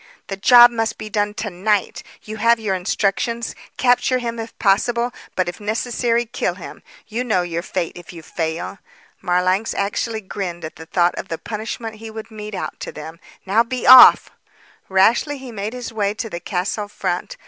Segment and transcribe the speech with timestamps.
[0.29, 2.01] "The job must be done to night.
[2.23, 3.53] You have your instructions.
[3.77, 6.81] Capture him if possible; but if necessary, kill him.
[7.05, 8.79] You know your fate, if you fail."
[9.21, 13.19] Marlanx actually grinned at the thought of the punishment he would mete out to them.
[13.45, 14.31] "Now be off!"
[14.89, 17.37] Rashly he made his way to the castle front.